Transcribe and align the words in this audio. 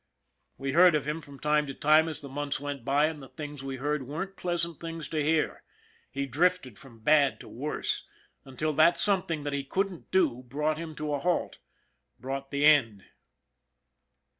We 0.57 0.71
heard 0.71 0.95
of 0.95 1.05
him 1.05 1.21
from 1.21 1.37
time 1.39 1.67
to 1.67 1.75
time 1.75 2.09
as 2.09 2.21
the 2.21 2.27
months 2.27 2.59
went 2.59 2.83
by, 2.83 3.05
and 3.05 3.21
the 3.21 3.27
things 3.29 3.63
we 3.63 3.75
heard 3.75 4.07
weren't 4.07 4.35
pleasant 4.35 4.79
things 4.79 5.07
to 5.09 5.23
hear. 5.23 5.61
He 6.09 6.25
drifted 6.25 6.79
from 6.79 7.01
bad 7.01 7.39
to 7.41 7.47
worse, 7.47 8.07
until 8.43 8.73
that 8.73 8.97
something 8.97 9.43
that 9.43 9.53
he 9.53 9.63
couldn't 9.63 10.09
do 10.09 10.41
brought 10.41 10.79
him 10.79 10.95
to 10.95 11.13
a 11.13 11.19
halt 11.19 11.59
brought 12.19 12.49
the 12.49 12.65
end. 12.65 13.03